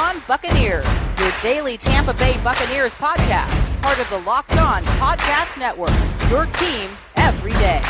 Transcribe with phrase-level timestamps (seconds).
[0.00, 0.86] On Buccaneers,
[1.18, 5.90] your daily Tampa Bay Buccaneers podcast, part of the Locked On Podcast Network.
[6.30, 7.82] Your team every day.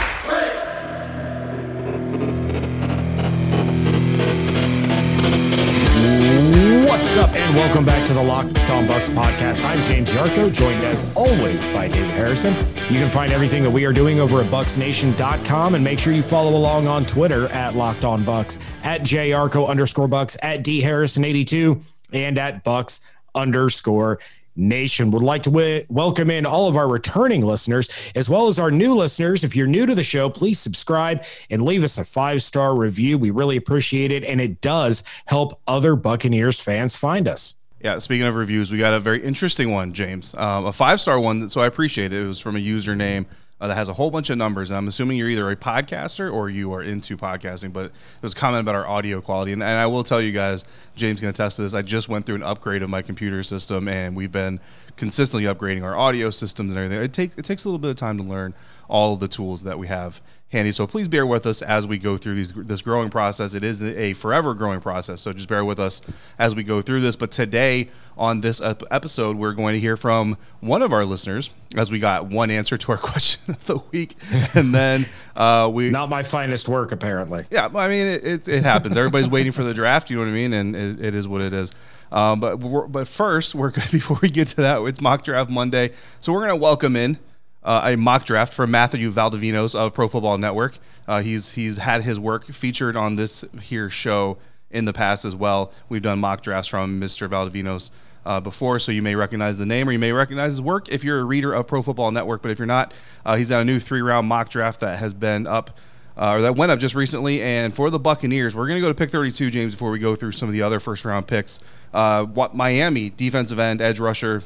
[6.89, 9.65] What's up, and welcome back to the Locked On Bucs podcast.
[9.65, 12.55] I'm James Yarcho, joined as always by David Harrison.
[12.93, 16.25] You can find everything that we are doing over at BucsNation.com, and make sure you
[16.25, 21.25] follow along on Twitter at Locked On Bucs, at JYarcho underscore Bucs, at D Harrison
[21.25, 21.81] 82,
[22.13, 23.01] and at Bucs
[23.35, 24.19] underscore
[24.57, 25.11] Nation.
[25.11, 28.71] Would like to w- welcome in all of our returning listeners as well as our
[28.71, 29.45] new listeners.
[29.45, 33.17] If you're new to the show, please subscribe and leave us a five star review.
[33.17, 37.55] We really appreciate it, and it does help other Buccaneers fans find us.
[37.83, 40.35] Yeah, speaking of reviews, we got a very interesting one, James.
[40.35, 42.23] Um, a five star one, so I appreciate it.
[42.23, 43.25] It was from a username
[43.61, 44.71] uh, that has a whole bunch of numbers.
[44.71, 48.37] And I'm assuming you're either a podcaster or you are into podcasting, but was a
[48.37, 49.53] comment about our audio quality.
[49.53, 50.65] And, and I will tell you guys,
[50.97, 51.75] James can attest to this.
[51.75, 54.61] I just went through an upgrade of my computer system, and we've been
[54.97, 57.03] consistently upgrading our audio systems and everything.
[57.03, 58.55] It takes it takes a little bit of time to learn
[58.89, 60.21] all of the tools that we have
[60.51, 60.73] handy.
[60.73, 63.55] So please bear with us as we go through these this growing process.
[63.55, 65.21] It is a forever growing process.
[65.21, 66.03] So just bear with us
[66.39, 67.17] as we go through this.
[67.17, 71.91] But today on this episode, we're going to hear from one of our listeners as
[71.91, 74.17] we got one answer to our question of the week,
[74.55, 75.07] and then
[75.37, 77.45] uh, we not my finest work apparently.
[77.51, 78.97] Yeah, I mean it, it, it happens.
[78.97, 80.11] Everybody's waiting for the draft.
[80.11, 80.53] You know what I mean?
[80.53, 81.73] And it, it is what it is.
[82.13, 85.93] Um, but but first, we're gonna, before we get to that, it's mock draft Monday,
[86.19, 87.19] so we're going to welcome in
[87.63, 90.79] uh, a mock draft from Matthew Valdovinos of Pro Football Network.
[91.07, 94.39] Uh, he's he's had his work featured on this here show
[94.71, 95.73] in the past as well.
[95.89, 97.29] We've done mock drafts from Mr.
[97.29, 97.91] Valdovinos
[98.25, 101.05] uh, before, so you may recognize the name or you may recognize his work if
[101.05, 102.43] you're a reader of Pro Football Network.
[102.43, 102.93] But if you're not,
[103.25, 105.79] uh, he's got a new three-round mock draft that has been up.
[106.17, 108.89] Uh, or that went up just recently, and for the Buccaneers, we're going to go
[108.89, 111.61] to pick 32, James, before we go through some of the other first-round picks.
[111.95, 114.43] Uh, what Miami defensive end, edge rusher,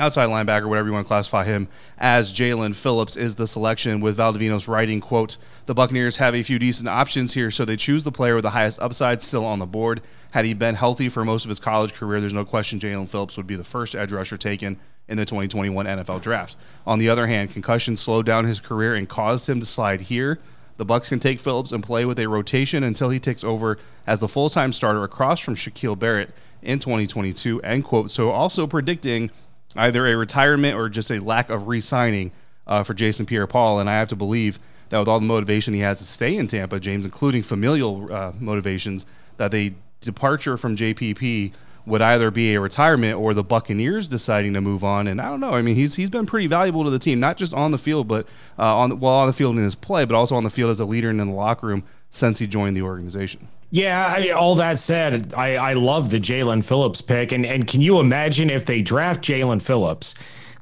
[0.00, 4.18] outside linebacker, whatever you want to classify him, as Jaelan Phillips is the selection with
[4.18, 5.36] Valdovinos writing, quote,
[5.66, 8.50] the Buccaneers have a few decent options here, so they choose the player with the
[8.50, 10.00] highest upside still on the board.
[10.32, 13.36] Had he been healthy for most of his college career, there's no question Jaelan Phillips
[13.36, 16.56] would be the first edge rusher taken in the 2021 NFL draft.
[16.86, 20.38] On the other hand, concussion slowed down his career and caused him to slide here.
[20.76, 24.20] The Bucs can take Phillips and play with a rotation until he takes over as
[24.20, 26.30] the full-time starter across from Shaquille Barrett
[26.62, 27.60] in 2022.
[27.62, 28.12] End quote.
[28.12, 29.30] So also predicting
[29.78, 32.32] either a retirement or just a lack of re-signing
[32.66, 33.80] uh, for Jason Pierre-Paul.
[33.80, 34.58] And I have to believe
[34.90, 38.32] that with all the motivation he has to stay in Tampa, James, including familial uh,
[38.38, 39.06] motivations,
[39.36, 41.52] that a departure from JPP
[41.86, 45.08] would either be a retirement or the Buccaneers deciding to move on.
[45.08, 45.52] And I don't know.
[45.52, 48.06] I mean, he's he's been pretty valuable to the team, not just on the field,
[48.08, 48.26] but
[48.58, 50.80] uh, on well on the field in his play, but also on the field as
[50.80, 53.48] a leader and in the locker room since he joined the organization.
[53.70, 57.32] Yeah, I, all that said, I, I love the Jaelan Phillips pick.
[57.32, 60.14] And, and can you imagine if they draft Jaelan Phillips,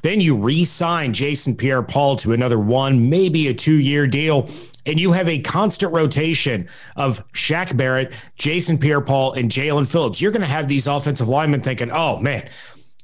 [0.03, 4.49] then you re sign Jason Pierre Paul to another one, maybe a two year deal,
[4.84, 10.21] and you have a constant rotation of Shaq Barrett, Jason Pierre Paul, and Jaelan Phillips?
[10.21, 12.49] You're going to have these offensive linemen thinking, oh, man,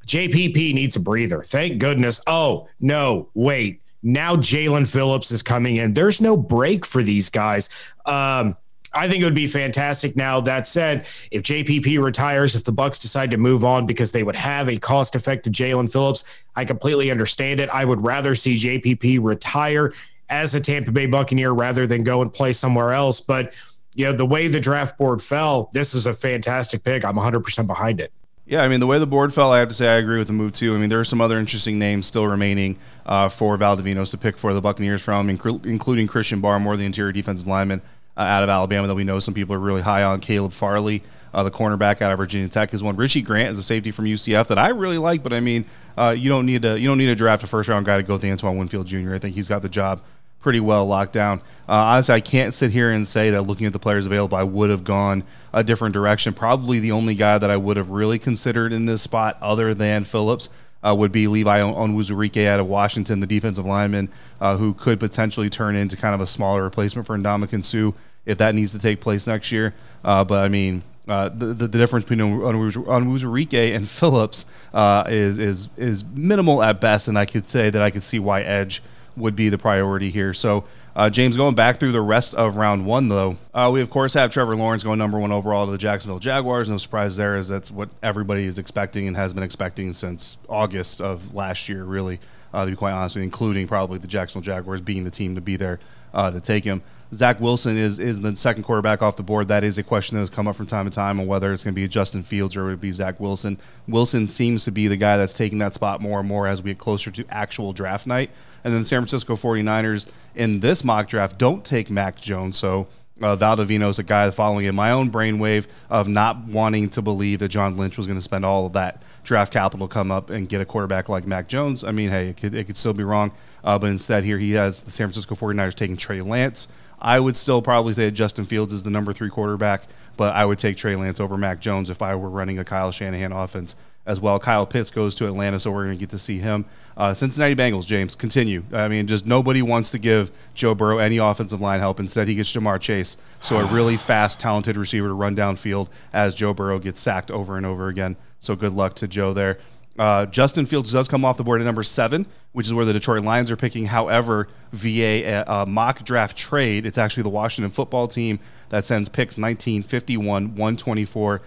[0.06, 1.42] JPP needs a breather.
[1.42, 2.20] Thank goodness.
[2.26, 3.81] Oh, no, wait.
[4.02, 5.92] Now Jaelan Phillips is coming in.
[5.92, 7.68] There's no break for these guys.
[8.04, 8.56] Um,
[8.94, 10.16] I think it would be fantastic.
[10.16, 14.22] Now that said, if JPP retires, if the Bucs decide to move on because they
[14.22, 16.24] would have a cost-effective Jaelan Phillips,
[16.54, 17.70] I completely understand it.
[17.70, 19.92] I would rather see JPP retire
[20.28, 23.20] as a Tampa Bay Buccaneer rather than go and play somewhere else.
[23.20, 23.54] But
[23.94, 27.04] you know, the way the draft board fell, this is a fantastic pick.
[27.04, 28.12] I'm 100% behind it.
[28.52, 30.26] Yeah, I mean, the way the board fell, I have to say I agree with
[30.26, 30.74] the move, too.
[30.74, 32.76] I mean, there are some other interesting names still remaining
[33.06, 37.46] uh, for Valdovinos to pick for the Buccaneers from, including Christian Barmore, the interior defensive
[37.46, 37.80] lineman
[38.14, 40.20] uh, out of Alabama that we know some people are really high on.
[40.20, 41.02] Caleb Farley,
[41.32, 42.94] uh, the cornerback out of Virginia Tech, is one.
[42.94, 45.64] Richie Grant is a safety from UCF that I really like, but I mean,
[45.96, 48.02] uh, you don't need to you don't need to draft a first round guy to
[48.02, 49.14] go with Antoine Winfield Jr.
[49.14, 50.02] I think he's got the job
[50.42, 51.38] pretty well locked down.
[51.68, 54.42] Uh, honestly, I can't sit here and say that looking at the players available, I
[54.42, 55.22] would have gone
[55.52, 56.34] a different direction.
[56.34, 60.04] Probably the only guy that I would have really considered in this spot, other than
[60.04, 60.48] Phillips,
[60.84, 64.08] uh, would be Levi Onwuzurike out of Washington, the defensive lineman,
[64.40, 67.96] uh, who could potentially turn into kind of a smaller replacement for Ndamukong Suh
[68.26, 69.74] if that needs to take place next year.
[70.04, 75.38] Uh, but I mean, uh, the, the, the difference between Onwuzurike and Phillips uh, is
[75.38, 78.82] is is minimal at best, and I could say that I could see why Edge
[79.16, 80.34] would be the priority here.
[80.34, 80.64] So
[80.94, 84.12] Uh, James, going back through the rest of round one, though, uh, we of course
[84.12, 86.68] have Trevor Lawrence going number one overall to the Jacksonville Jaguars.
[86.68, 91.00] No surprise there, as that's what everybody is expecting and has been expecting since August
[91.00, 92.20] of last year, really,
[92.52, 95.34] uh, to be quite honest with you, including probably the Jacksonville Jaguars being the team
[95.34, 95.78] to be there
[96.12, 96.82] uh, to take him.
[97.14, 99.48] Zach Wilson is is the second quarterback off the board.
[99.48, 101.62] That is a question that has come up from time to time on whether it's
[101.62, 103.58] going to be Justin Fields or it would be Zach Wilson.
[103.86, 106.70] Wilson seems to be the guy that's taking that spot more and more as we
[106.70, 108.30] get closer to actual draft night.
[108.64, 112.56] And then San Francisco 49ers in this mock draft don't take Mac Jones.
[112.56, 112.86] So
[113.20, 117.40] uh, Valdivino is a guy following in my own brainwave of not wanting to believe
[117.40, 120.48] that John Lynch was going to spend all of that draft capital come up and
[120.48, 121.84] get a quarterback like Mac Jones.
[121.84, 123.32] I mean, hey, it could, it could still be wrong.
[123.62, 126.68] Uh, but instead, here he has the San Francisco 49ers taking Trey Lance.
[127.02, 129.82] I would still probably say Justin Fields is the number three quarterback,
[130.16, 132.92] but I would take Trey Lance over Mac Jones if I were running a Kyle
[132.92, 133.74] Shanahan offense
[134.06, 134.38] as well.
[134.38, 136.64] Kyle Pitts goes to Atlanta, so we're going to get to see him.
[136.96, 138.62] Uh, Cincinnati Bengals, James, continue.
[138.72, 142.00] I mean, just nobody wants to give Joe Burrow any offensive line help.
[142.00, 146.34] Instead, he gets Ja'Marr Chase, so a really fast, talented receiver to run downfield as
[146.34, 148.16] Joe Burrow gets sacked over and over again.
[148.38, 149.58] So good luck to Joe there.
[149.98, 152.92] Uh, Justin Fields does come off the board at number seven, which is where the
[152.92, 153.84] Detroit Lions are picking.
[153.84, 158.38] However, via a, a mock draft trade, it's actually the Washington football team
[158.70, 161.42] that sends picks 19, 51, 124,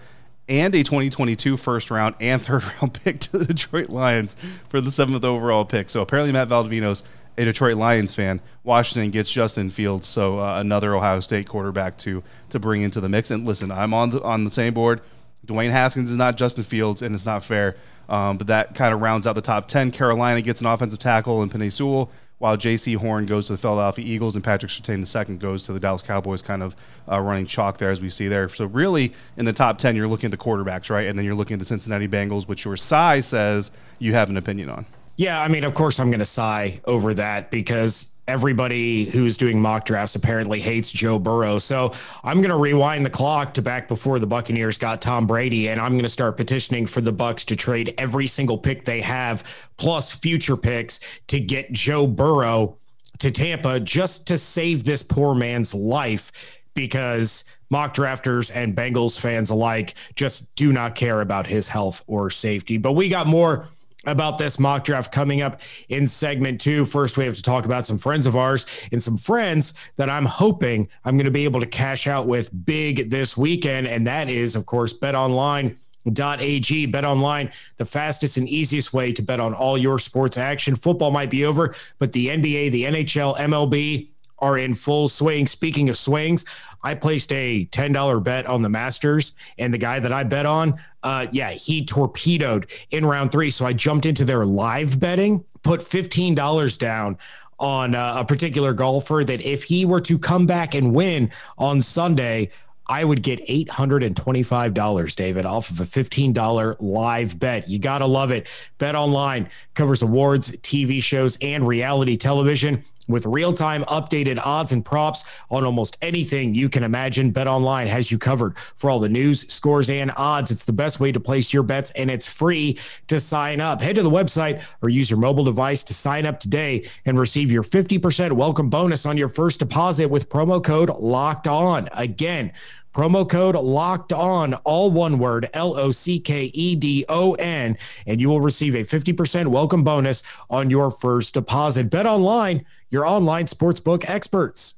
[0.48, 4.36] and a 2022 first round and third round pick to the Detroit Lions
[4.68, 5.88] for the seventh overall pick.
[5.88, 7.04] So apparently, Matt Valdivino's
[7.38, 8.40] a Detroit Lions fan.
[8.64, 13.08] Washington gets Justin Fields, so uh, another Ohio State quarterback to to bring into the
[13.08, 13.30] mix.
[13.30, 15.00] And listen, I'm on the on the same board.
[15.46, 17.76] Dwayne Haskins is not Justin Fields, and it's not fair.
[18.08, 19.90] Um, but that kind of rounds out the top 10.
[19.90, 24.04] Carolina gets an offensive tackle in Penei Sewell, while Jaycee Horn goes to the Philadelphia
[24.04, 26.76] Eagles and Patrick Surtain II goes to the Dallas Cowboys, kind of
[27.10, 28.48] uh, running chalk there as we see there.
[28.48, 31.06] So, really, in the top 10, you're looking at the quarterbacks, right?
[31.06, 34.36] And then you're looking at the Cincinnati Bengals, which your sighs says you have an
[34.36, 34.86] opinion on.
[35.16, 39.60] Yeah, I mean, of course, I'm going to sigh over that because everybody who's doing
[39.60, 41.58] mock drafts apparently hates Joe Burrow.
[41.58, 41.92] So
[42.24, 45.80] I'm going to rewind the clock to back before the Buccaneers got Tom Brady, and
[45.80, 49.44] I'm going to start petitioning for the Bucs to trade every single pick they have,
[49.76, 52.76] plus future picks, to get Joe Burrow
[53.18, 56.32] to Tampa just to save this poor man's life
[56.74, 62.30] because mock drafters and Bengals fans alike just do not care about his health or
[62.30, 62.76] safety.
[62.76, 63.68] But we got more
[64.06, 66.84] about this mock draft coming up in segment two.
[66.84, 70.26] First, we have to talk about some friends of ours and some friends that I'm
[70.26, 73.86] hoping I'm going to be able to cash out with big this weekend.
[73.86, 75.78] And that is, of course, Bet Online.
[76.06, 80.76] .ag bet online the fastest and easiest way to bet on all your sports action
[80.76, 85.88] football might be over but the nba the nhl mlb are in full swing speaking
[85.88, 86.44] of swings
[86.86, 90.78] I placed a $10 bet on the Masters, and the guy that I bet on,
[91.02, 93.50] uh, yeah, he torpedoed in round three.
[93.50, 97.18] So I jumped into their live betting, put $15 down
[97.58, 101.82] on uh, a particular golfer that if he were to come back and win on
[101.82, 102.50] Sunday,
[102.88, 107.68] I would get $825, David, off of a $15 live bet.
[107.68, 108.46] You got to love it.
[108.78, 115.24] Bet Online covers awards, TV shows, and reality television with real-time updated odds and props
[115.50, 117.30] on almost anything you can imagine.
[117.30, 120.50] Bet online has you covered for all the news scores and odds.
[120.50, 123.80] It's the best way to place your bets and it's free to sign up.
[123.80, 127.50] Head to the website or use your mobile device to sign up today and receive
[127.50, 131.88] your 50% welcome bonus on your first deposit with promo code locked on.
[131.92, 132.52] Again
[132.96, 137.76] Promo code locked on, all one word, L O C K E D O N,
[138.06, 141.90] and you will receive a 50% welcome bonus on your first deposit.
[141.90, 144.74] Bet online, your online sportsbook experts.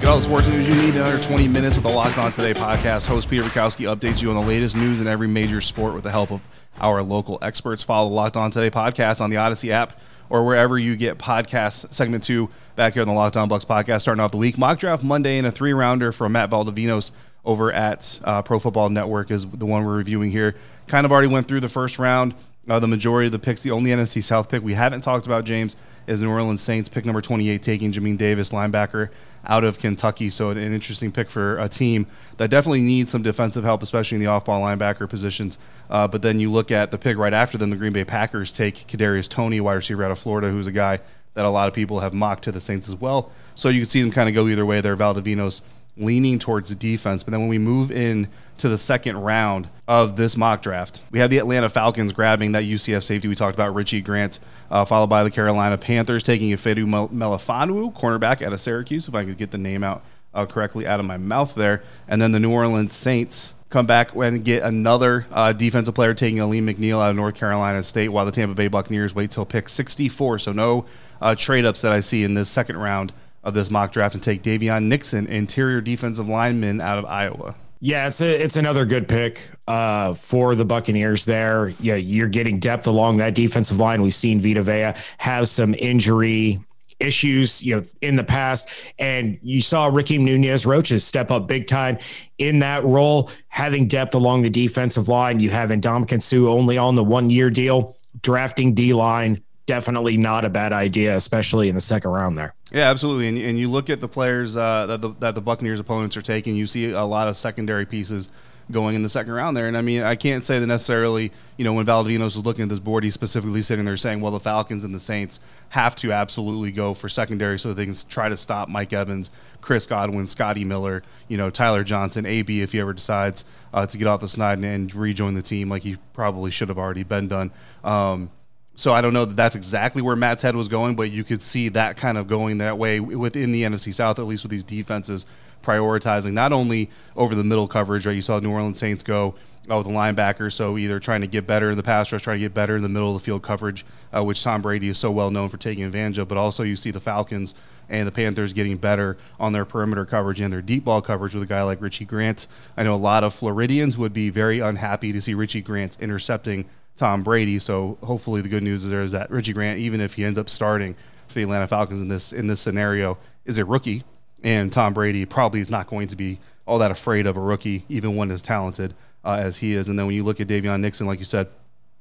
[0.00, 2.30] Get all the sports news you need in under 20 minutes with the Locked On
[2.30, 3.06] Today podcast.
[3.06, 6.10] Host Peter Bukowski updates you on the latest news in every major sport with the
[6.10, 6.40] help of
[6.80, 7.82] our local experts.
[7.82, 9.98] Follow the Locked On Today podcast on the Odyssey app
[10.30, 11.92] or wherever you get podcasts.
[11.92, 14.58] Segment two back here on the Locked On Bucs podcast, starting off the week.
[14.58, 17.10] Mock draft Monday and a three rounder from Matt Valdovinos
[17.44, 20.54] over at uh, Pro Football Network is the one we're reviewing here.
[20.86, 22.34] Kind of already went through the first round.
[22.68, 25.44] Uh, the majority of the picks, the only NFC South pick we haven't talked about,
[25.44, 25.76] James,
[26.08, 29.10] is New Orleans Saints pick number 28, taking Jamin Davis, linebacker
[29.46, 30.30] out of Kentucky.
[30.30, 32.06] So an, an interesting pick for a team
[32.38, 35.58] that definitely needs some defensive help, especially in the off-ball linebacker positions.
[35.88, 38.50] Uh, but then you look at the pick right after them, the Green Bay Packers
[38.50, 41.00] take Kadarius Toney, wide receiver out of Florida, who's a guy
[41.34, 43.30] that a lot of people have mocked to the Saints as well.
[43.54, 44.96] So you can see them kind of go either way there.
[44.96, 45.62] Valdivino's
[45.96, 47.22] leaning towards defense.
[47.22, 51.18] But then when we move in to the second round of this mock draft, we
[51.18, 54.38] have the Atlanta Falcons grabbing that UCF safety we talked about, Richie Grant,
[54.70, 59.24] uh, followed by the Carolina Panthers taking Ifeatu Melifonwu, cornerback out of Syracuse, if I
[59.24, 60.02] could get the name out
[60.34, 61.82] uh, correctly out of my mouth there.
[62.08, 66.40] And then the New Orleans Saints come back and get another uh, defensive player taking
[66.40, 69.68] Alim McNeill out of North Carolina State while the Tampa Bay Buccaneers wait till pick
[69.68, 70.38] 64.
[70.38, 70.86] So no
[71.20, 73.12] uh, trade ups that I see in this second round
[73.46, 77.54] of this mock draft and take Daviyon Nixon, interior defensive lineman out of Iowa.
[77.78, 81.68] Yeah, it's a, it's another good pick uh, for the Buccaneers there.
[81.78, 84.02] Yeah, you're getting depth along that defensive line.
[84.02, 86.58] We've seen Vita Vea have some injury
[86.98, 88.68] issues, you know, in the past.
[88.98, 91.98] And you saw Ricky Nunez Roches step up big time
[92.38, 95.38] in that role, having depth along the defensive line.
[95.38, 99.42] You have Ndamukong Suh only on the one year deal, drafting D line.
[99.66, 102.54] Definitely not a bad idea, especially in the second round there.
[102.72, 103.28] Yeah, absolutely.
[103.28, 106.22] And, and you look at the players uh, that, the, that the Buccaneers opponents are
[106.22, 108.28] taking, you see a lot of secondary pieces
[108.70, 109.68] going in the second round there.
[109.68, 112.68] And I mean, I can't say that necessarily, you know, when Valdovinos was looking at
[112.68, 116.12] this board, he's specifically sitting there saying, well, the Falcons and the Saints have to
[116.12, 119.30] absolutely go for secondary so they can try to stop Mike Evans,
[119.60, 123.98] Chris Godwin, Scotty Miller, you know, Tyler Johnson, AB, if he ever decides uh, to
[123.98, 127.02] get off the snide and, and, rejoin the team like he probably should have already
[127.02, 127.50] been done.
[127.84, 128.30] Um,
[128.76, 131.42] so I don't know that that's exactly where Matt's head was going, but you could
[131.42, 134.64] see that kind of going that way within the NFC South, at least with these
[134.64, 135.26] defenses
[135.62, 138.14] prioritizing not only over the middle coverage, right?
[138.14, 139.34] You saw New Orleans Saints go
[139.68, 142.36] uh, with the linebacker, so either trying to get better in the pass rush, trying
[142.36, 144.98] to get better in the middle of the field coverage, uh, which Tom Brady is
[144.98, 147.54] so well known for taking advantage of, but also you see the Falcons
[147.88, 151.42] and the Panthers getting better on their perimeter coverage and their deep ball coverage with
[151.42, 152.46] a guy like Richie Grant.
[152.76, 156.66] I know a lot of Floridians would be very unhappy to see Richie Grant intercepting
[156.96, 157.58] Tom Brady.
[157.58, 160.38] So hopefully the good news is, there is that Richie Grant, even if he ends
[160.38, 160.94] up starting
[161.28, 164.02] for the Atlanta Falcons in this in this scenario, is a rookie
[164.42, 167.84] and Tom Brady probably is not going to be all that afraid of a rookie,
[167.88, 169.88] even one as talented uh, as he is.
[169.88, 171.48] And then when you look at Daviyon Nixon, like you said,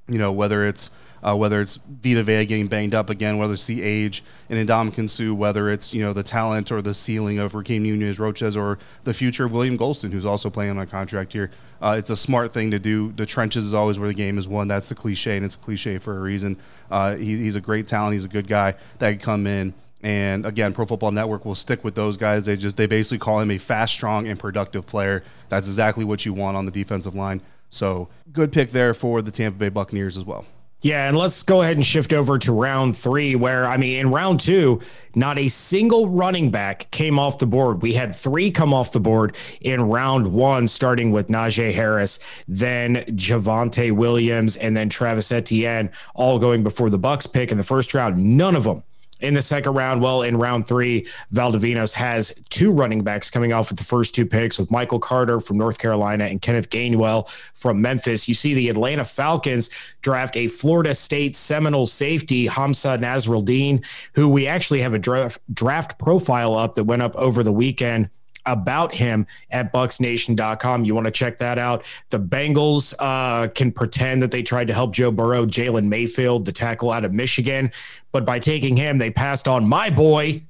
[0.08, 0.92] you know whether it's
[1.26, 5.10] uh, whether it's Vita Vea getting banged up again, whether it's the age in Ndamukong
[5.10, 8.78] Suh, whether it's you know the talent or the ceiling of Rakeem Nunez Roches or
[9.04, 11.52] the future of William Gholston, who's also playing on a contract here.
[11.82, 13.12] Uh, it's a smart thing to do.
[13.14, 14.68] The trenches is always where the game is won.
[14.68, 16.58] That's the cliche, and it's a cliche for a reason.
[16.92, 18.14] Uh, he, he's a great talent.
[18.14, 19.74] He's a good guy that could come in
[20.06, 22.46] and again, Pro Football Network will stick with those guys.
[22.46, 25.24] They just they basically call him a fast, strong, and productive player.
[25.50, 27.42] That's exactly what you want on the defensive line.
[27.72, 30.46] So good pick there for the Tampa Bay Buccaneers as well.
[30.82, 34.12] Yeah, and let's go ahead and shift over to round three, where I mean, in
[34.12, 34.82] round two,
[35.16, 37.82] not a single running back came off the board.
[37.82, 42.98] We had three come off the board in round one, starting with Najee Harris, then
[42.98, 47.96] Javonte Williams, and then Travis Etienne, all going before the Bucs pick in the first
[47.96, 48.38] round.
[48.38, 48.84] None of them
[49.26, 50.02] in the second round.
[50.02, 54.26] Well, in round three, Valdovinos has two running backs coming off with the first two
[54.26, 58.28] picks with Michael Carter from North Carolina and Kenneth Gainwell from Memphis.
[58.28, 59.70] You see the Atlanta Falcons
[60.02, 65.98] draft a Florida State Seminole safety, Hamsah Nasirildeen, who we actually have a draft, draft
[65.98, 68.10] profile up that went up over the weekend
[68.46, 70.86] about him at bucsnation.com.
[70.86, 71.84] You want to check that out.
[72.10, 76.52] The Bengals uh, can pretend that they tried to help Joe Burrow, Jalen Mayfield, the
[76.52, 77.72] tackle out of Michigan,
[78.12, 80.44] but by taking him, they passed on my boy,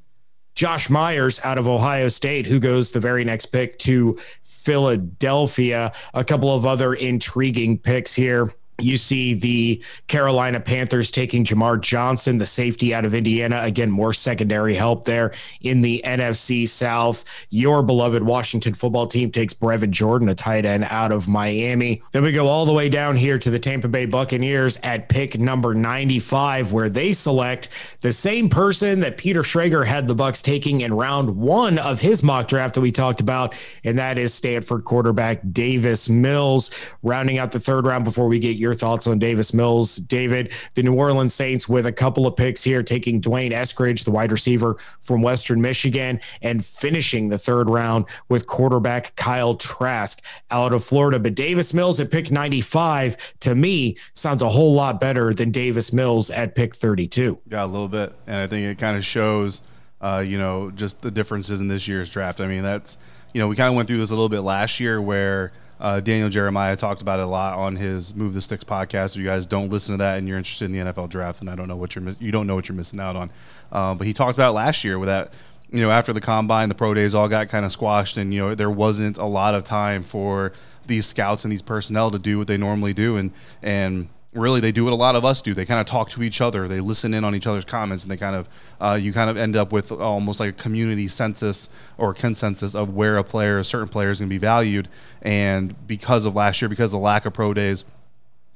[0.54, 5.92] Josh Myers out of Ohio State, who goes the very next pick to Philadelphia.
[6.14, 8.54] A couple of other intriguing picks here.
[8.79, 13.62] You see the Carolina Panthers taking Jamar Johnson, the safety out of Indiana.
[13.63, 17.24] Again, more secondary help there in the NFC South.
[17.50, 22.01] Your beloved Washington football team takes Brevin Jordan, a tight end out of Miami.
[22.12, 25.39] Then we go all the way down here to the Tampa Bay Buccaneers at pick
[25.39, 27.70] number 95, where they select
[28.01, 32.24] the same person that Peter Schrager had the Bucs taking in round one of his
[32.24, 33.55] mock draft that we talked about,
[33.86, 36.72] and that is Stanford quarterback Davis Mills.
[37.03, 39.98] Rounding out the third round before we get your thoughts on Davis Mills.
[39.98, 44.12] David, the New Orleans Saints with a couple of picks here, taking D'Wayne Eskridge, the
[44.12, 50.19] wide receiver from Western Michigan, and finishing the third round with quarterback Kyle Trask
[50.50, 51.19] out of Florida.
[51.19, 55.93] But Davis Mills at pick 95, to me, sounds a whole lot better than Davis
[55.93, 57.38] Mills at pick 32.
[57.48, 58.13] Yeah, a little bit.
[58.25, 59.62] And I think it kind of shows,
[60.01, 62.41] uh, you know, just the differences in this year's draft.
[62.41, 62.98] I mean, that's,
[63.31, 66.00] you know, we kind of went through this a little bit last year where– uh,
[66.00, 69.15] Daniel Jeremiah talked about it a lot on his Move the Sticks podcast.
[69.15, 71.50] If you guys don't listen to that and you're interested in the NFL draft, and
[71.50, 73.32] I don't know what you're you don't know what you're missing out on.
[73.72, 75.34] Uh, but he talked about last year with that.
[75.72, 78.39] You know, after the combine, the pro days all got kind of squashed, and you
[78.39, 80.53] know there wasn't a lot of time for
[80.86, 84.72] these scouts and these personnel to do what they normally do, and and really they
[84.72, 85.54] do what a lot of us do.
[85.54, 86.68] They kind of talk to each other.
[86.68, 88.50] They listen in on each other's comments and they kind of
[88.80, 92.94] uh, you kind of end up with almost like a community census or consensus of
[92.94, 94.89] where a player a certain player is going to be valued.
[95.22, 97.86] And because of last year because of the lack of pro days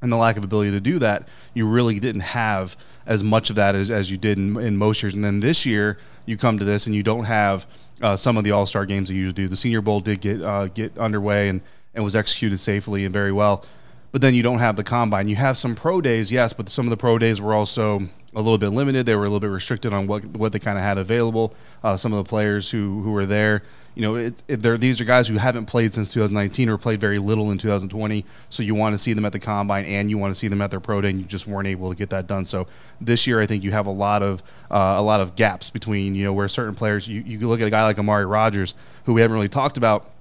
[0.02, 3.56] and the lack of ability to do that you really didn't have as much of
[3.56, 5.14] that as, as you did in, in most years.
[5.16, 7.66] And then this year you come to this and you don't have
[8.02, 9.48] uh, some of the all-star games that you usually do.
[9.48, 11.62] The senior bowl did get uh, get underway and
[11.94, 13.66] and was executed safely and very well.
[14.12, 15.28] But then you don't have the combine.
[15.28, 18.42] You have some pro days, yes, but some of the pro days were also a
[18.42, 19.06] little bit limited.
[19.06, 21.54] They were a little bit restricted on what what they kind of had available.
[21.84, 23.64] Uh, some of the players who who were there,
[23.96, 27.20] you know, it, it, these are guys who haven't played since 2019 or played very
[27.20, 28.26] little in 2020.
[28.50, 30.62] So you want to see them at the combine and you want to see them
[30.62, 32.46] at their pro day, and you just weren't able to get that done.
[32.46, 32.68] So
[33.02, 36.16] this year, I think you have a lot of uh, a lot of gaps between
[36.16, 37.08] you know where certain players.
[37.08, 38.74] You you look at a guy like Amari Rodgers,
[39.06, 40.12] who we haven't really talked about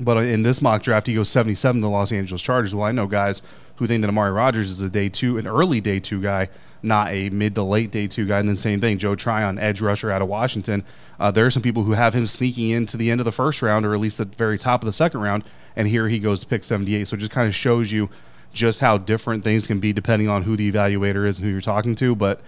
[0.00, 2.74] but in this mock draft, he goes 77 to the Los Angeles Chargers.
[2.74, 3.42] Well, I know guys
[3.76, 6.48] who think that Amari Rodgers is a day two, an early day two guy,
[6.82, 8.38] not a mid to late day two guy.
[8.38, 10.84] And then same thing, Joe Tryon, edge rusher out of Washington.
[11.18, 13.60] Uh, there are some people who have him sneaking into the end of the first
[13.60, 15.42] round or at least the very top of the second round.
[15.74, 17.08] And here he goes to pick 78.
[17.08, 18.08] So it just kind of shows you
[18.52, 21.60] just how different things can be depending on who the evaluator is and who you're
[21.60, 22.14] talking to.
[22.14, 22.40] But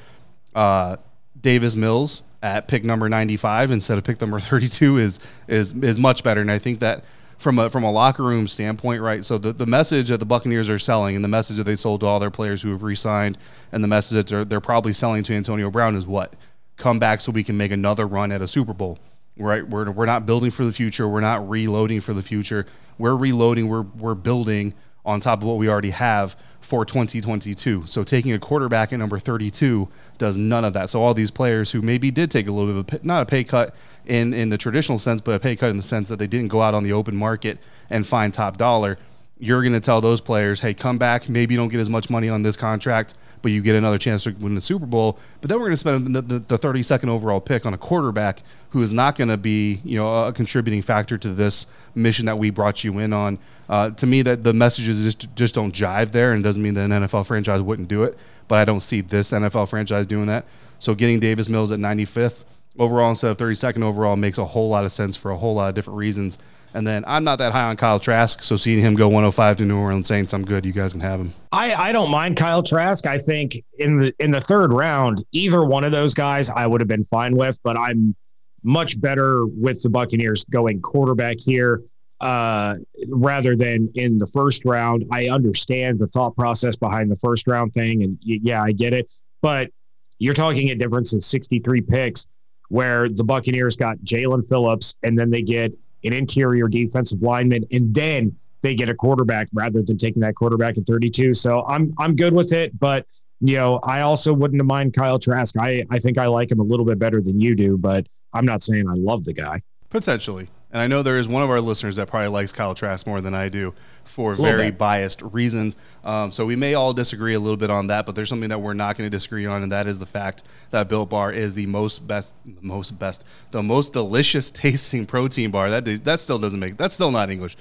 [0.55, 0.99] uh,
[1.41, 6.23] Davis Mills at pick number 95 instead of pick number 32 is is is much
[6.23, 6.41] better.
[6.41, 7.03] And I think that–
[7.41, 9.25] from a from a locker room standpoint, right?
[9.25, 12.01] So the, the message that the Buccaneers are selling and the message that they sold
[12.01, 13.39] to all their players who have re-signed
[13.73, 16.37] and the message that they're, they're probably selling to Antonio Brown is what?
[16.77, 18.99] Come back so we can make another run at a Super Bowl.
[19.39, 19.67] Right?
[19.67, 21.09] We're, we're not building for the future.
[21.09, 22.67] We're not reloading for the future.
[22.99, 23.69] We're reloading.
[23.69, 27.85] We're we're building on top of what we already have for 2022.
[27.87, 29.89] So taking a quarterback at number 32
[30.19, 30.91] does none of that.
[30.91, 33.27] So all these players who maybe did take a little bit of a, not a
[33.27, 33.75] pay cut
[34.07, 36.49] in in the traditional sense, but a pay cut in the sense that they didn't
[36.49, 38.99] go out on the open market and find top dollar.
[39.41, 41.29] You're going to tell those players, hey, come back.
[41.29, 44.25] Maybe you don't get as much money on this contract, but you get another chance
[44.25, 45.19] to win the Super Bowl.
[45.41, 48.43] But then we're going to spend the, the, the 32nd overall pick on a quarterback
[48.71, 52.39] who is not going to be, you know, a contributing factor to this mission that
[52.39, 53.39] we brought you in on.
[53.69, 56.91] Uh, to me, that the messages just just don't jive there, and doesn't mean that
[56.91, 58.19] an NFL franchise wouldn't do it.
[58.47, 60.45] But I don't see this NFL franchise doing that.
[60.81, 62.45] So getting Davis Mills at 95th
[62.79, 65.69] overall instead of 32nd overall makes a whole lot of sense for a whole lot
[65.69, 66.39] of different reasons.
[66.75, 69.65] And then I'm not that high on Kyle Trask, so seeing him go 105 to
[69.65, 70.65] New Orleans Saints, I'm good.
[70.65, 71.33] You guys can have him.
[71.53, 73.07] I, I don't mind Kyle Trask.
[73.07, 76.81] I think in the in the third round, either one of those guys I would
[76.81, 78.15] have been fine with, but I'm
[78.63, 81.83] much better with the Buccaneers going quarterback here
[82.21, 82.77] uh,
[83.09, 85.07] rather than in the first round.
[85.11, 89.13] I understand the thought process behind the first round thing, and yeah, I get it.
[89.43, 89.71] But
[90.19, 92.29] you're talking a difference of 63 picks
[92.69, 95.73] where the Buccaneers got Jaelan Phillips and then they get
[96.05, 100.77] an interior defensive lineman and then they get a quarterback rather than taking that quarterback
[100.77, 101.35] at 32.
[101.35, 103.07] So I'm I'm good with it, but
[103.41, 105.57] you know, I also wouldn't mind Kyle Trask.
[105.59, 108.45] I I think I like him a little bit better than you do, but I'm
[108.45, 109.63] not saying I love the guy.
[109.89, 110.49] Potentially.
[110.73, 113.21] And I know there is one of our listeners that probably likes Kyle Trask more
[113.21, 114.79] than I do for very bit.
[114.79, 115.77] biased reasons.
[116.05, 118.61] Um, so we may all disagree a little bit on that, but there's something that
[118.61, 121.57] we're not going to disagree on, and that is the fact that Built Bar is
[121.57, 125.71] the most best, most best, the most delicious tasting protein bar.
[125.71, 127.57] That that still doesn't make that's still not English.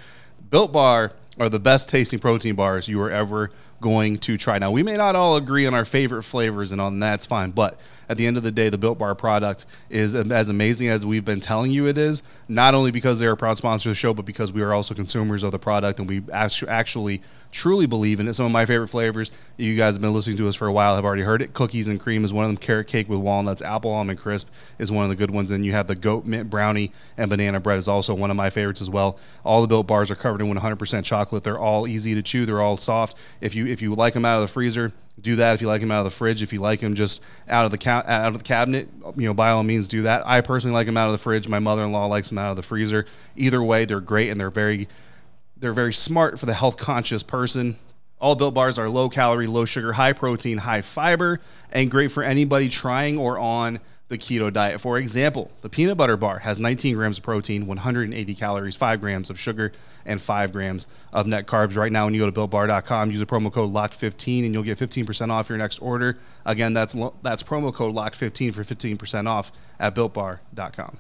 [0.52, 4.60] Built Bar are the best tasting protein bars you are ever going to try.
[4.60, 7.80] Now we may not all agree on our favorite flavors, and on that's fine, but
[8.10, 11.24] at the end of the day, the Built Bar product is as amazing as we've
[11.24, 14.15] been telling you it is, not only because they're a proud sponsor of the show,
[14.15, 18.28] but because we are also consumers of the product and we actually truly believe in
[18.28, 18.34] it.
[18.34, 20.96] Some of my favorite flavors, you guys have been listening to us for a while,
[20.96, 21.54] have already heard it.
[21.54, 22.58] Cookies and cream is one of them.
[22.58, 25.50] Carrot cake with walnuts, apple almond crisp is one of the good ones.
[25.50, 28.50] Then you have the goat mint brownie and banana bread is also one of my
[28.50, 29.20] favorites as well.
[29.44, 31.44] All the Built Bars are covered in 100% chocolate.
[31.44, 32.48] They're all easy to chew.
[32.48, 33.15] They're all soft.
[33.39, 35.53] If you if you like them out of the freezer, do that.
[35.53, 37.71] If you like them out of the fridge, if you like them just out of
[37.71, 40.25] the ca- out of the cabinet, you know, by all means do that.
[40.25, 41.47] I personally like them out of the fridge.
[41.47, 43.05] My mother-in-law likes them out of the freezer.
[43.36, 44.88] Either way, they're great and they're very
[45.58, 47.77] they're very smart for the health conscious person.
[48.21, 51.39] All built bars are low calorie, low sugar, high protein, high fiber,
[51.71, 53.79] and great for anybody trying or on
[54.10, 54.82] the keto diet.
[54.82, 59.30] For example, the peanut butter bar has 19 grams of protein, 180 calories, 5 grams
[59.30, 59.72] of sugar,
[60.06, 61.78] and 5 grams of net carbs.
[61.78, 64.78] Right now, when you go to builtbar.com, use the promo code LOCKED15 and you'll get
[64.78, 66.17] 15% off your next order.
[66.45, 70.98] Again, that's that's promo code LOCKED15 for 15% off at builtbar.com.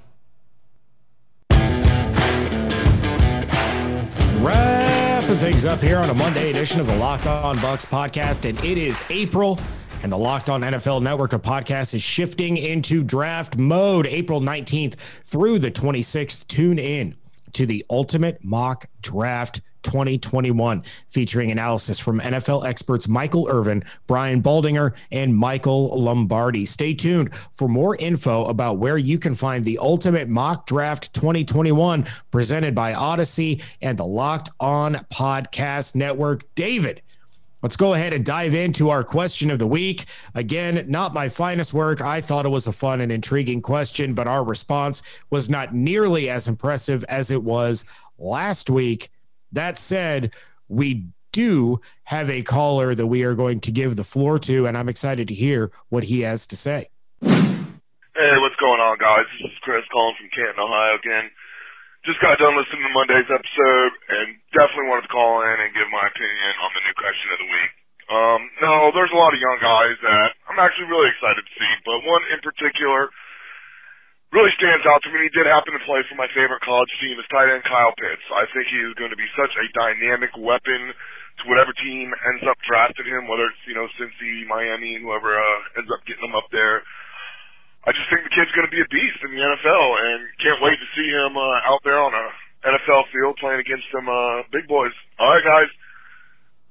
[4.41, 8.57] Wrapping things up here on a Monday edition of the Locked On Bucs podcast, and
[8.63, 9.59] it is April
[10.01, 14.95] and the Locked On NFL network of podcasts is shifting into draft mode April 19th
[15.23, 16.47] through the 26th.
[16.47, 17.15] Tune in
[17.53, 24.93] to the Ultimate Mock Draft 2021, featuring analysis from NFL experts Michael Irvin, Brian Baldinger,
[25.11, 26.65] and Michael Lombardi.
[26.65, 32.05] Stay tuned for more info about where you can find the Ultimate Mock Draft 2021
[32.31, 36.43] presented by Odyssey and the Locked On Podcast Network.
[36.55, 37.01] David,
[37.61, 40.05] Let's go ahead and dive into our question of the week.
[40.33, 41.99] Again, not my finest work.
[41.99, 46.29] I thought it was a fun and intriguing question, but our response was not nearly
[46.29, 47.83] as impressive as it was
[48.17, 49.09] last week.
[49.51, 50.31] That said,
[50.69, 54.77] we do have a caller that we are going to give the floor to, and
[54.77, 56.87] I'm excited to hear what he has to say.
[57.21, 59.25] Hey, what's going on, guys?
[59.41, 61.29] This is Chris calling from Canton, Ohio again.
[62.07, 65.87] Just got done listening to Monday's episode and definitely wanted to call in and give
[65.91, 67.71] my opinion on the new question of the week.
[68.09, 71.71] Um, no, there's a lot of young guys that I'm actually really excited to see,
[71.83, 73.11] but one in particular
[74.31, 75.27] really stands out to me.
[75.27, 78.25] He did happen to play for my favorite college team, is tight end Kyle Pitts.
[78.31, 82.47] I think he is going to be such a dynamic weapon to whatever team ends
[82.47, 86.37] up drafting him, whether it's you know Cincy, Miami, whoever uh, ends up getting him
[86.39, 86.81] up there.
[87.87, 90.59] I just think the kid's going to be a beast in the NFL, and can't
[90.61, 92.25] wait to see him uh, out there on a
[92.67, 94.91] NFL field playing against some uh, big boys.
[95.19, 95.71] All right, guys.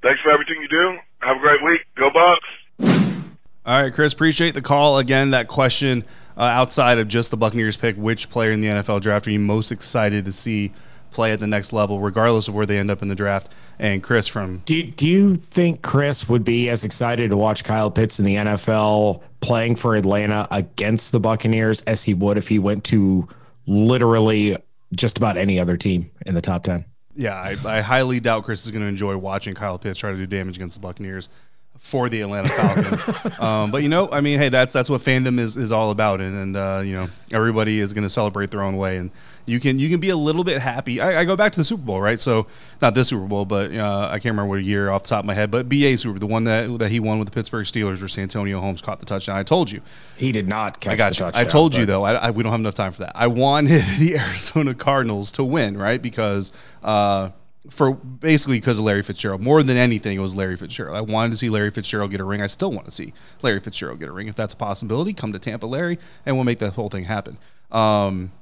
[0.03, 0.99] Thanks for everything you do.
[1.21, 1.81] Have a great week.
[1.97, 3.25] Go Bucs.
[3.67, 4.99] All right, Chris, appreciate the call.
[4.99, 6.05] Again, that question
[6.37, 9.41] uh, outside of just the Buccaneers pick, which player in the NFL draft are you
[9.41, 10.73] most excited to see
[11.11, 13.49] play at the next level, regardless of where they end up in the draft?
[13.79, 14.63] And Chris from.
[14.65, 18.37] Do, do you think Chris would be as excited to watch Kyle Pitts in the
[18.37, 23.29] NFL playing for Atlanta against the Buccaneers as he would if he went to
[23.67, 24.57] literally
[24.95, 26.85] just about any other team in the top 10?
[27.15, 30.17] Yeah, I, I highly doubt Chris is going to enjoy watching Kyle Pitts try to
[30.17, 31.29] do damage against the Buccaneers
[31.79, 33.41] for the Atlanta Falcons.
[33.41, 36.21] um, but you know, I mean, hey, that's that's what fandom is is all about,
[36.21, 39.11] and and uh, you know, everybody is going to celebrate their own way, and
[39.47, 41.01] you can you can be a little bit happy.
[41.01, 42.19] I, I, go back to the Super Bowl, right?
[42.21, 42.47] So
[42.83, 45.27] not this Super Bowl, but uh, I can't remember what year off the top of
[45.27, 48.01] my head, but BA Super, the one that that he won with the Pittsburgh Steelers,
[48.01, 49.37] where Santonio Holmes caught the touchdown.
[49.37, 49.81] I told you
[50.17, 50.93] he did not catch.
[50.93, 51.31] I got you.
[51.33, 52.03] I told you though.
[52.03, 53.13] I, I, we don't have enough time for that.
[53.15, 56.01] I wanted the Arizona Cardinals to win, right?
[56.01, 56.53] Because.
[56.83, 57.31] Uh,
[57.71, 59.41] for basically because of Larry Fitzgerald.
[59.41, 60.97] More than anything, it was Larry Fitzgerald.
[60.97, 62.41] I wanted to see Larry Fitzgerald get a ring.
[62.41, 64.29] I still want to see Larry Fitzgerald get a ring.
[64.29, 67.39] If that's a possibility, come to Tampa, Larry, and we'll make that whole thing happen.
[67.71, 68.33] Um,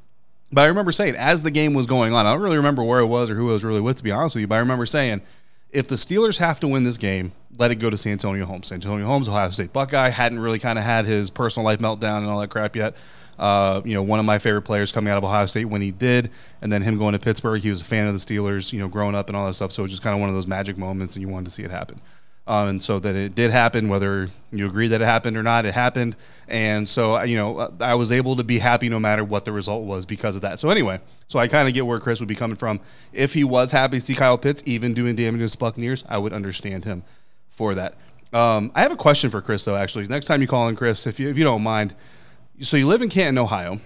[0.53, 3.01] but I remember saying, as the game was going on, I don't really remember where
[3.01, 4.59] it was or who I was really with, to be honest with you, but I
[4.59, 5.23] remember saying,
[5.71, 8.71] if the Steelers have to win this game, let it go to Santonio Holmes.
[8.71, 12.29] Antonio Holmes, Ohio State Buckeye, hadn't really kind of had his personal life meltdown and
[12.29, 12.95] all that crap yet.
[13.39, 15.91] Uh, you know, one of my favorite players coming out of Ohio State when he
[15.91, 16.31] did,
[16.63, 17.61] and then him going to Pittsburgh.
[17.61, 19.73] He was a fan of the Steelers, you know, growing up and all that stuff.
[19.73, 21.51] So it was just kind of one of those magic moments, and you wanted to
[21.51, 22.01] see it happen.
[22.49, 25.67] Um, and so that it did happen, whether you agree that it happened or not,
[25.67, 26.15] it happened.
[26.47, 29.51] And so, uh, you know, I was able to be happy no matter what the
[29.51, 30.61] result was because of that.
[30.61, 32.79] So, anyway, so I kind of get where Chris would be coming from.
[33.13, 36.19] If he was happy to see Kyle Pitts even doing damage to the Buccaneers, I
[36.19, 37.03] would understand him
[37.51, 37.97] for that.
[38.33, 40.07] Um, I have a question for Chris, though, actually.
[40.07, 41.95] Next time you call in, Chris, if you, if you don't mind,
[42.61, 43.81] so you live in Canton, Ohio,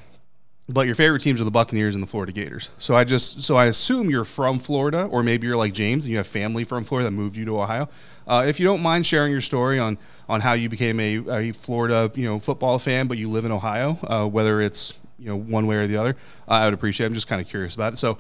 [0.69, 2.71] but your favorite teams are the Buccaneers and the Florida Gators.
[2.79, 6.11] So I just so I assume you're from Florida, or maybe you're like James and
[6.11, 7.89] you have family from Florida that moved you to Ohio.
[8.27, 11.53] Uh, if you don't mind sharing your story on on how you became a, a
[11.53, 15.37] Florida you know football fan, but you live in Ohio, uh, whether it's you know
[15.37, 17.07] one way or the other, I would appreciate.
[17.07, 17.09] It.
[17.09, 17.97] I'm just kind of curious about it.
[17.97, 18.19] So,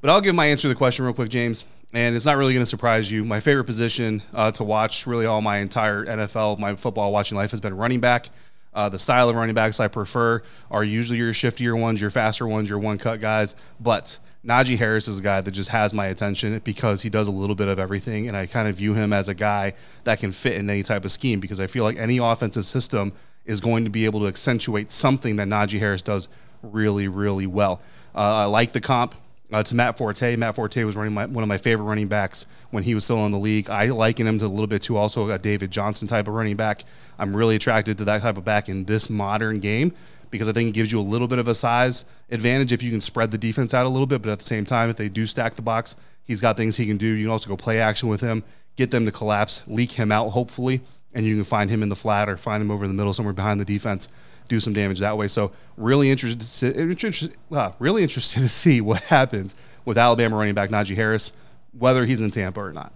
[0.00, 1.64] but I'll give my answer to the question real quick, James.
[1.92, 3.24] And it's not really going to surprise you.
[3.24, 7.52] My favorite position uh, to watch, really all my entire NFL, my football watching life,
[7.52, 8.28] has been running back.
[8.76, 12.46] Uh, the style of running backs I prefer are usually your shiftier ones, your faster
[12.46, 13.56] ones, your one cut guys.
[13.80, 17.32] But Najee Harris is a guy that just has my attention because he does a
[17.32, 18.28] little bit of everything.
[18.28, 19.72] And I kind of view him as a guy
[20.04, 23.14] that can fit in any type of scheme because I feel like any offensive system
[23.46, 26.28] is going to be able to accentuate something that Najee Harris does
[26.62, 27.80] really, really well.
[28.14, 29.14] Uh, I like the comp
[29.52, 30.36] uh, to Matt Forte.
[30.36, 33.24] Matt Forte was running my, one of my favorite running backs when he was still
[33.26, 33.70] in the league.
[33.70, 36.56] I liken him to a little bit to also a David Johnson type of running
[36.56, 36.84] back.
[37.18, 39.92] I'm really attracted to that type of back in this modern game
[40.30, 42.90] because I think it gives you a little bit of a size advantage if you
[42.90, 44.22] can spread the defense out a little bit.
[44.22, 46.86] But at the same time, if they do stack the box, he's got things he
[46.86, 47.06] can do.
[47.06, 48.42] You can also go play action with him,
[48.74, 50.80] get them to collapse, leak him out, hopefully,
[51.14, 53.32] and you can find him in the flat or find him over the middle somewhere
[53.32, 54.08] behind the defense
[54.48, 55.28] do some damage that way.
[55.28, 60.70] So really interested, interested uh, really interested to see what happens with Alabama running back
[60.70, 61.32] Najee Harris,
[61.76, 62.92] whether he's in Tampa or not.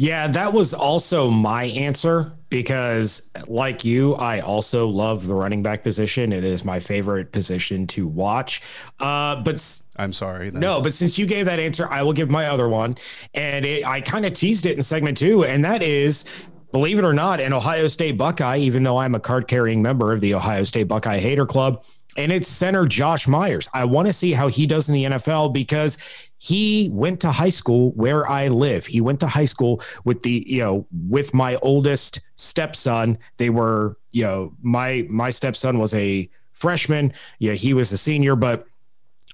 [0.00, 5.82] Yeah, that was also my answer because, like you, I also love the running back
[5.82, 6.32] position.
[6.32, 8.62] It is my favorite position to watch.
[8.98, 10.48] Uh, but I'm sorry.
[10.48, 10.60] Then.
[10.60, 12.96] No, but since you gave that answer, I will give my other one.
[13.34, 16.24] And it, I kind of teased it in segment two, and that is
[16.72, 20.12] believe it or not, an Ohio State Buckeye, even though I'm a card carrying member
[20.12, 21.84] of the Ohio State Buckeye Hater Club,
[22.16, 23.68] and it's center Josh Myers.
[23.72, 25.98] I want to see how he does in the NFL because
[26.38, 28.86] he went to high school where I live.
[28.86, 33.18] He went to high school with the, you know, with my oldest stepson.
[33.36, 37.12] They were, you know, my my stepson was a freshman.
[37.38, 38.64] Yeah, he was a senior, but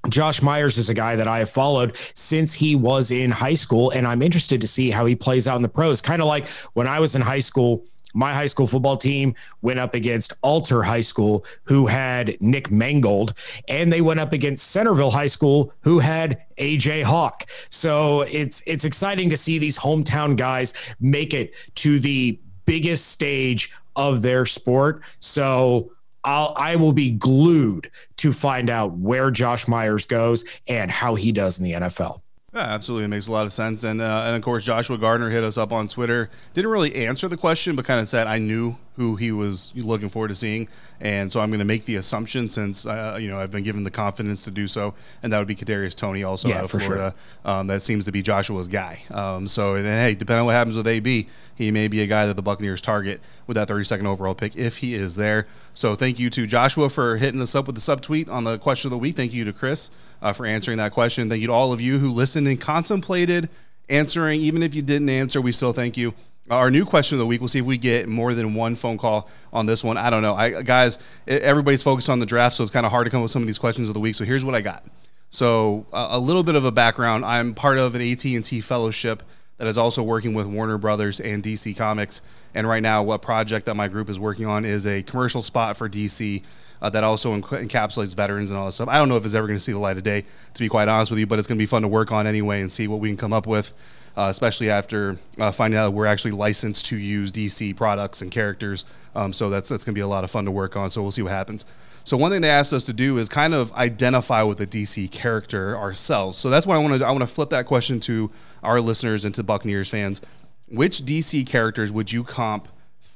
[0.08, 3.90] Josh Myers is a guy that I have followed since he was in high school,
[3.90, 6.00] and I'm interested to see how he plays out in the pros.
[6.00, 9.78] Kind of like when I was in high school, my high school football team went
[9.78, 13.34] up against Alter High School, who had Nick Mangold,
[13.68, 17.44] and they went up against Centerville High School, who had AJ Hawk.
[17.68, 23.70] So it's it's exciting to see these hometown guys make it to the biggest stage
[23.94, 25.02] of their sport.
[25.20, 25.92] So
[26.26, 31.32] I'll I will be glued to find out where Josh Myers goes and how he
[31.32, 32.20] does in the NFL.
[32.52, 33.04] Yeah, absolutely.
[33.04, 33.84] It makes a lot of sense.
[33.84, 36.30] And, uh, and of course, Joshua Gardner hit us up on Twitter.
[36.54, 40.08] Didn't really answer the question, but kind of said, I knew who he was looking
[40.08, 40.68] forward to seeing.
[41.00, 43.84] And so I'm going to make the assumption since, uh, you know, I've been given
[43.84, 44.94] the confidence to do so.
[45.22, 47.14] And that would be Kadarius Toney also yeah, out of for Florida.
[47.44, 47.52] Sure.
[47.52, 49.02] Um, that seems to be Joshua's guy.
[49.10, 52.26] Um, so, and, hey, depending on what happens with AB, he may be a guy
[52.26, 55.46] that the Buccaneers target with that 32nd overall pick if he is there.
[55.74, 58.88] So thank you to Joshua for hitting us up with the subtweet on the question
[58.88, 59.16] of the week.
[59.16, 59.90] Thank you to Chris
[60.22, 61.28] uh, for answering that question.
[61.28, 63.50] Thank you to all of you who listened and contemplated
[63.88, 64.40] answering.
[64.40, 66.14] Even if you didn't answer, we still thank you.
[66.48, 67.40] Our new question of the week.
[67.40, 69.96] We'll see if we get more than one phone call on this one.
[69.96, 70.34] I don't know.
[70.36, 73.24] I guys, everybody's focused on the draft, so it's kind of hard to come up
[73.24, 74.14] with some of these questions of the week.
[74.14, 74.84] So here's what I got.
[75.30, 77.24] So uh, a little bit of a background.
[77.24, 79.24] I'm part of an AT&T fellowship
[79.58, 82.22] that is also working with Warner Brothers and DC Comics.
[82.54, 85.76] And right now, what project that my group is working on is a commercial spot
[85.76, 86.42] for DC
[86.82, 88.88] uh, that also enc- encapsulates veterans and all that stuff.
[88.88, 90.68] I don't know if it's ever going to see the light of day, to be
[90.68, 92.70] quite honest with you, but it's going to be fun to work on anyway and
[92.70, 93.72] see what we can come up with,
[94.16, 98.84] uh, especially after uh, finding out we're actually licensed to use DC products and characters.
[99.14, 100.90] Um, so that's that's going to be a lot of fun to work on.
[100.90, 101.64] So we'll see what happens.
[102.04, 105.10] So one thing they asked us to do is kind of identify with a DC
[105.10, 106.38] character ourselves.
[106.38, 108.30] So that's why I want to I want to flip that question to
[108.62, 110.20] our listeners and to Buccaneers fans.
[110.68, 112.68] Which DC characters would you comp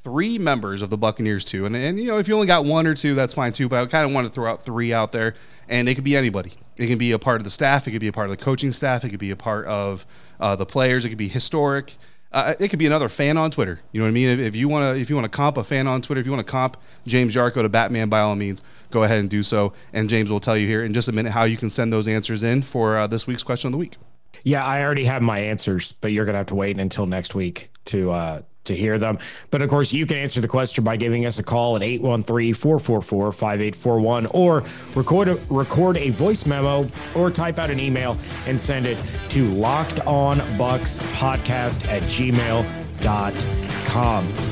[0.02, 1.66] three members of the Buccaneers too.
[1.66, 3.68] And, and you know, if you only got one or two, that's fine too.
[3.68, 5.34] But I kind of want to throw out three out there,
[5.70, 6.52] and it could be anybody.
[6.76, 7.86] It can be a part of the staff.
[7.86, 9.04] It could be a part of the coaching staff.
[9.04, 10.04] It could be a part of
[10.40, 11.04] uh, the players.
[11.04, 11.96] It could be historic.
[12.32, 13.80] Uh, it could be another fan on Twitter.
[13.92, 14.40] You know what I mean?
[14.40, 16.32] If, you want to, if you want to comp a fan on Twitter, if you
[16.32, 19.72] want to comp James Yarcho to Batman, by all means, go ahead and do so.
[19.92, 22.06] And James will tell you here in just a minute how you can send those
[22.06, 23.96] answers in for uh, this week's question of the week.
[24.44, 27.70] Yeah, I already have my answers, but you're gonna have to wait until next week
[27.86, 29.18] to uh, to hear them.
[29.50, 34.34] But of course, you can answer the question by giving us a call at 813-444-5841
[34.34, 38.98] or record a, record a voice memo or type out an email and send it
[39.30, 42.80] to lockedonbucspodcast at gmail.com.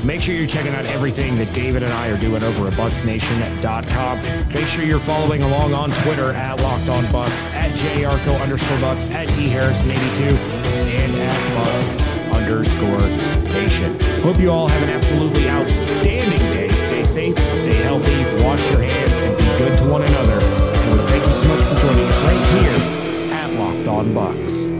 [0.05, 4.21] Make sure you're checking out everything that David and I are doing over at bucsnation.com.
[4.53, 10.37] Make sure you're following along on Twitter at lockedonbucs, at jyarcho underscore bucs, at dharrison82,
[11.03, 11.68] and at bucs
[12.49, 13.01] underscore
[13.53, 14.01] nation.
[14.23, 16.69] Hope you all have an absolutely outstanding day.
[16.71, 20.41] Stay safe, stay healthy, wash your hands, and be good to one another.
[20.41, 24.78] And we thank you so much for joining us right here at Locked On Bucs.